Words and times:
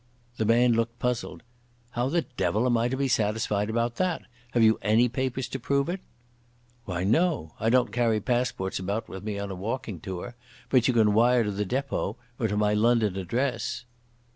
The 0.37 0.45
man 0.45 0.73
looked 0.73 0.97
puzzled. 0.97 1.43
"How 1.91 2.09
the 2.09 2.23
devil 2.35 2.65
am 2.65 2.75
I 2.75 2.87
to 2.87 2.97
be 2.97 3.07
satisfied 3.07 3.69
about 3.69 3.97
that? 3.97 4.23
Have 4.53 4.63
you 4.63 4.79
any 4.81 5.07
papers 5.07 5.47
to 5.49 5.59
prove 5.59 5.89
it?" 5.89 6.01
"Why, 6.85 7.03
no. 7.03 7.53
I 7.59 7.69
don't 7.69 7.91
carry 7.91 8.19
passports 8.19 8.79
about 8.79 9.07
with 9.07 9.23
me 9.23 9.37
on 9.37 9.51
a 9.51 9.55
walking 9.55 9.99
tour. 9.99 10.35
But 10.69 10.87
you 10.87 10.95
can 10.95 11.13
wire 11.13 11.43
to 11.43 11.51
the 11.51 11.65
depot, 11.65 12.17
or 12.39 12.47
to 12.47 12.57
my 12.57 12.73
London 12.73 13.15
address." 13.15 13.85